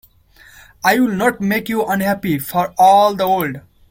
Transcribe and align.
I 0.83 0.99
would 0.99 1.13
not 1.15 1.41
make 1.41 1.69
you 1.69 1.85
unhappy 1.85 2.39
for 2.39 2.73
all 2.75 3.13
the 3.13 3.29
world! 3.29 3.61